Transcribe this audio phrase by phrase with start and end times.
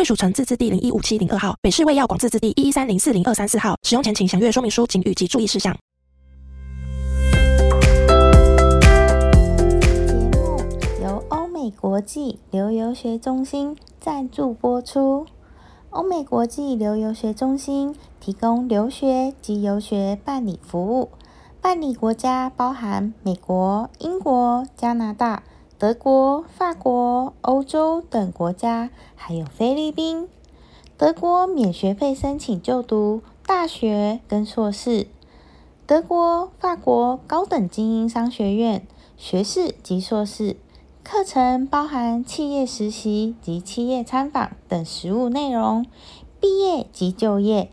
[0.00, 3.76] 贵属城自治地零一五七零二号，北市卫药广自治地一一三零四零二三四号。
[3.82, 5.76] 使用前请详阅说明书、请语及注意事项。
[9.60, 10.56] 节目
[11.02, 15.26] 由欧美国际留游学中心赞助播出。
[15.90, 21.10] 欧美国际留游学中心提供留学及游学办理服务，
[21.60, 25.42] 办理国家包含美国、英国、加拿大。
[25.80, 30.28] 德国、法国、欧洲等国家，还有菲律宾。
[30.98, 35.06] 德国免学费申请就读大学跟硕士。
[35.86, 40.56] 德国、法国高等精英商学院学士及硕士
[41.02, 45.86] 课程包含企业实习及企业参访等实务内容。
[46.38, 47.70] 毕业即就业，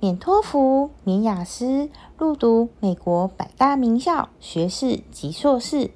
[0.00, 5.90] 免托福、免雅思，入读美国百大名校学士及硕士。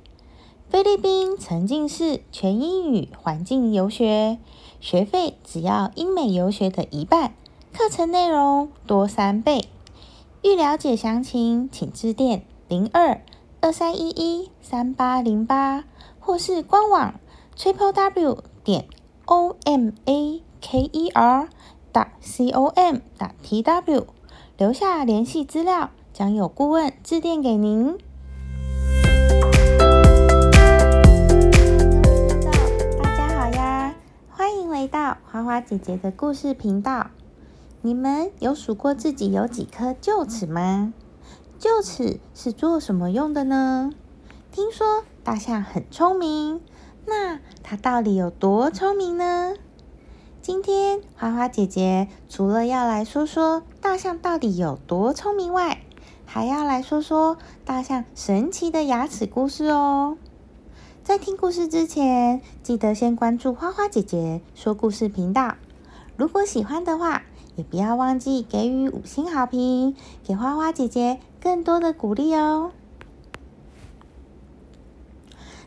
[0.68, 4.38] 菲律宾沉浸式全英语环境游学，
[4.80, 7.34] 学费只要英美游学的一半，
[7.72, 9.68] 课程内容多三倍。
[10.42, 13.22] 欲了解详情，请致电零二
[13.60, 15.84] 二三一一三八零八，
[16.18, 17.14] 或是官网
[17.56, 18.88] triple w 点
[19.26, 21.48] o m a k e r
[21.92, 24.06] 打 c o m 打 t w，
[24.58, 27.96] 留下联系资料，将有顾问致电给您。
[34.86, 37.10] 到花花姐姐的故事频道，
[37.82, 40.92] 你们有数过自己有几颗臼齿吗？
[41.58, 43.90] 臼齿是做什么用的呢？
[44.52, 46.60] 听说大象很聪明，
[47.06, 49.54] 那它到底有多聪明呢？
[50.40, 55.82] 今天花花姐姐除了要来说说大象到底有多聪明外，
[56.24, 60.16] 还要来说说大象神奇的牙齿故事哦。
[61.06, 65.54] 在听故事之前，记得先关注花花姐姐说故事频道。
[66.16, 67.22] 如果喜欢的话，
[67.54, 69.94] 也不要忘记给予五星好评，
[70.24, 72.72] 给花花姐姐更多的鼓励哦。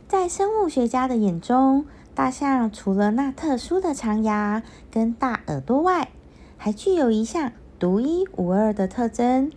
[0.10, 4.62] 在生物学家的眼中，大象除了那特殊的长牙
[4.92, 6.10] 跟大耳朵外，
[6.58, 9.50] 还具有一项独一无二的特征，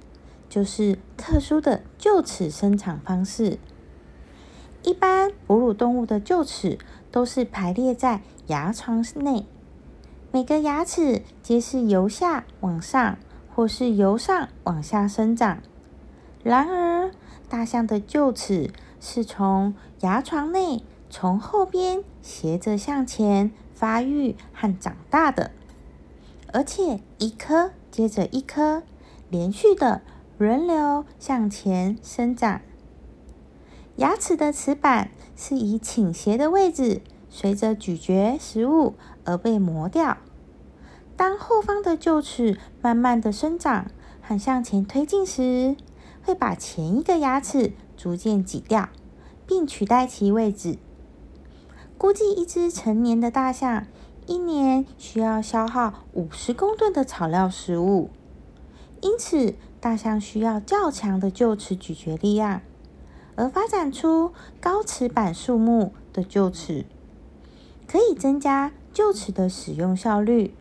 [0.48, 3.58] 就是特殊的臼齿生长方式。
[4.82, 6.78] 一般哺乳动物的臼齿
[7.10, 9.46] 都是排列在牙床内，
[10.32, 13.16] 每个牙齿皆是由下往上
[13.54, 15.58] 或是由上往下生长。
[16.42, 17.12] 然而，
[17.48, 18.70] 大象的臼齿
[19.00, 25.52] 是从牙床内从后边斜着向前发育和长大的，
[26.52, 28.82] 而且一颗接着一颗，
[29.30, 30.02] 连续的
[30.38, 32.60] 轮流向前生长。
[33.96, 38.94] 牙齿的齿板是以倾斜的位置，随着咀嚼食物
[39.24, 40.16] 而被磨掉。
[41.14, 43.90] 当后方的臼齿慢慢的生长
[44.22, 45.76] 和向前推进时，
[46.22, 48.88] 会把前一个牙齿逐渐挤掉，
[49.46, 50.78] 并取代其位置。
[51.98, 53.86] 估计一只成年的大象
[54.26, 58.10] 一年需要消耗五十公吨的草料食物，
[59.02, 62.62] 因此大象需要较强的臼齿咀嚼力量。
[63.34, 66.84] 而发展出高齿板树木的臼齿，
[67.86, 70.54] 可以增加臼齿的使用效率，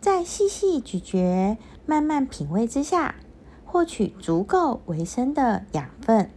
[0.00, 3.14] 在细细咀嚼、慢慢品味之下，
[3.64, 6.30] 获取足够维生的养分。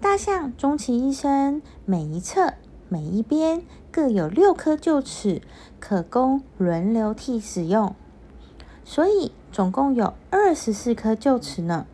[0.00, 2.54] 大象终其一生，每一侧、
[2.88, 5.40] 每一边各有六颗臼齿，
[5.78, 7.94] 可供轮流替使用，
[8.84, 11.86] 所以总共有二十四颗臼齿呢。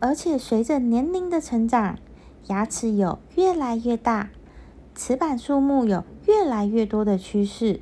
[0.00, 1.98] 而且随着年龄的成长，
[2.46, 4.30] 牙齿有越来越大，
[4.94, 7.80] 齿板数目有越来越多的趋势。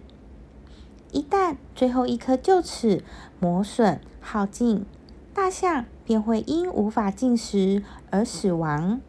[1.13, 3.03] 一旦最后一颗臼齿
[3.39, 4.85] 磨损耗尽，
[5.33, 9.01] 大象便会因无法进食而死亡。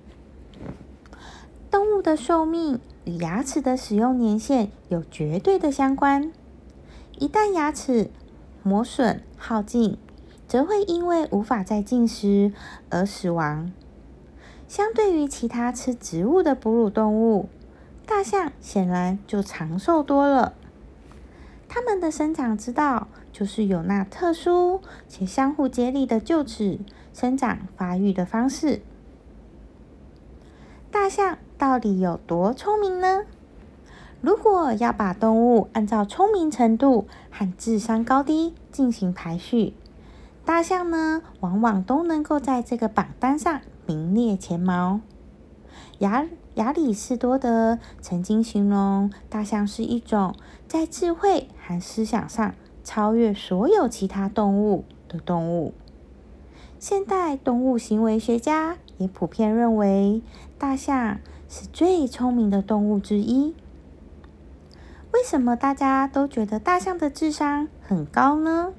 [1.71, 6.31] 动物的寿命与牙齿的使用年限有绝对的相关。
[7.17, 8.09] 一旦牙齿
[8.63, 9.97] 磨损耗尽，
[10.47, 12.53] 则会因为无法再进食
[12.89, 13.71] 而死亡。
[14.67, 17.47] 相对于其他吃植物的哺乳动物，
[18.05, 20.53] 大象显然就长寿多了。
[21.69, 26.79] 它们的生长之道就是有那特殊且相互接力的臼齿
[27.13, 28.81] 生长发育的方式。
[30.89, 33.23] 大象到底有多聪明呢？
[34.21, 39.73] 如果要把动物按照聪明程度和智商高低进行排序，
[40.47, 45.01] 大象呢，往往都能够在这个榜单上名列前茅。
[45.97, 50.33] 亚亚里士多德曾经形容大象是一种
[50.65, 55.73] 在智慧和思想上超越所有其他动物的动物。
[56.79, 60.21] 现代动物行为学家也普遍认为，
[60.57, 63.53] 大象是最聪明的动物之一。
[65.11, 68.71] 为什么大家都觉得大象的智商很高呢？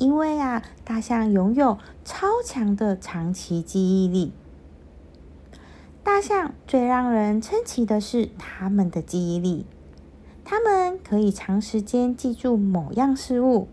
[0.00, 1.76] 因为啊，大象拥有
[2.06, 4.32] 超强的长期记忆力。
[6.02, 9.66] 大象最让人称奇的是它们的记忆力，
[10.42, 13.68] 它们可以长时间记住某样事物，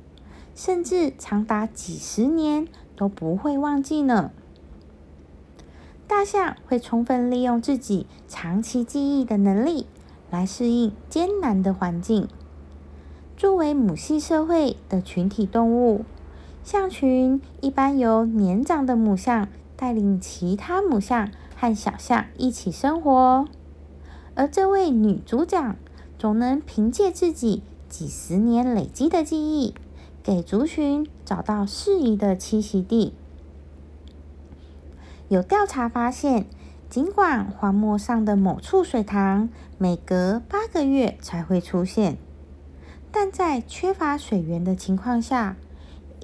[0.53, 4.31] 甚至长达几十年都不会忘记呢。
[6.06, 9.88] 大象会充分利用自己长期记忆的能力。
[10.29, 12.27] 来适应艰难的环境。
[13.38, 16.03] 作为母系社会的群体动物，
[16.68, 19.48] 象群一般由年长的母象
[19.78, 23.48] 带领其他母象和小象一起生活。
[24.36, 25.78] 而这位女族长
[26.19, 29.75] 总能凭借自己几十年累积的记忆，
[30.22, 33.13] 给族群找到适宜的栖息地。
[35.30, 36.48] 有调查发现。
[36.90, 42.18] 尽管荒漠上的某处水塘每隔八个月才会出现，
[43.12, 45.58] 但在缺乏水源的情况下，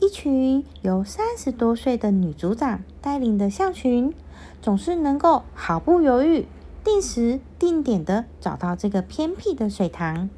[0.03, 4.13] 一群由三十多岁的女族长带领的象群，
[4.61, 6.45] 总是能够毫不犹豫、
[6.83, 10.29] 定时定点的找到这个偏僻的水塘。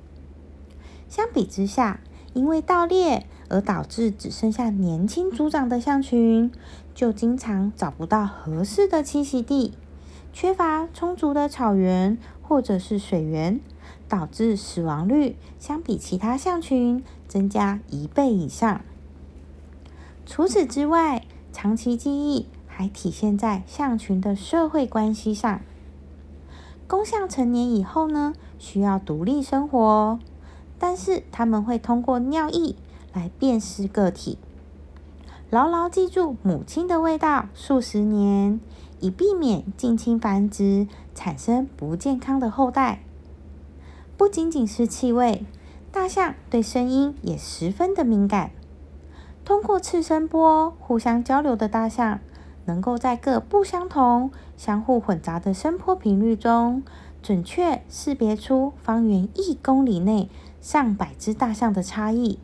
[1.10, 2.00] 相比之下，
[2.36, 6.52] 因为盗猎而导致只剩下年轻族长的象群，
[6.94, 9.74] 就经常找不到合适的栖息地。
[10.32, 13.60] 缺乏充足的草原或者是水源，
[14.08, 18.82] 导致死亡率相比其他象群增加一倍以上。
[20.26, 25.62] 除此之外，长期记忆还体现在象群的社会关系上。
[26.88, 30.20] 公象成年以后呢，需要独立生活，
[30.78, 32.76] 但是他们会通过尿液
[33.14, 34.38] 来辨识个体，
[35.50, 38.60] 牢牢记住母亲的味道数十年。
[39.02, 43.04] 以避免近亲繁殖产生不健康的后代。
[44.18, 45.46] 不仅仅是气味，
[45.92, 48.52] 大象对声音也十分的敏感。
[49.46, 52.20] 通过次声波互相交流的大象，
[52.66, 56.82] 能够在各不相同、相互混杂的声波频率中，
[57.22, 60.30] 准确识别出方圆一公里内
[60.62, 62.40] 上百只大象的差异，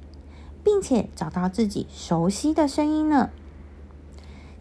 [0.63, 3.31] 并且找到自己熟悉的声音呢。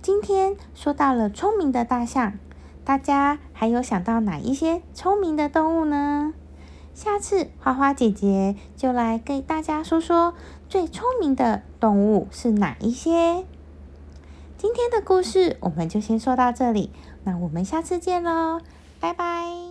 [0.01, 2.39] 今天说到了聪明的大象，
[2.87, 6.33] 大家还有想到哪一些聪明的动物呢？
[6.95, 10.35] 下次花花姐姐就来给大家说说
[10.69, 13.45] 最聪明的动物是哪一些。
[14.59, 16.91] 今天的故事我们就先说到这里，
[17.25, 18.61] 那我们下次见喽，
[19.01, 19.70] 拜拜。